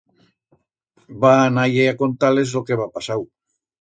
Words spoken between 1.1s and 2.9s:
Va anar-ie a contar-les lo que heba